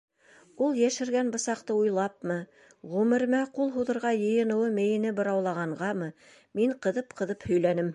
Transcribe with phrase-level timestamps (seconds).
[0.67, 2.39] Ул йәшергән бысаҡты уйлапмы,
[2.95, 6.13] ғүмеремә ҡул һуҙырға йыйыныуы мейене быраулағанғамы,
[6.61, 7.89] мин ҡыҙып-ҡыҙып һөйләнем.